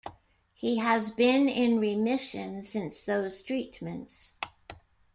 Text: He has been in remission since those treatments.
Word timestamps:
He 0.55 0.77
has 0.77 1.11
been 1.11 1.47
in 1.47 1.79
remission 1.79 2.63
since 2.65 3.05
those 3.05 3.39
treatments. 3.43 4.31